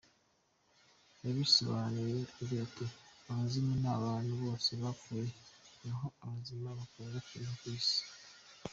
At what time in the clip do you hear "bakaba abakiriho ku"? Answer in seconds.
6.79-7.67